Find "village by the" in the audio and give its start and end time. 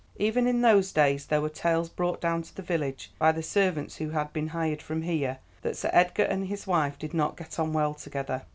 2.63-3.43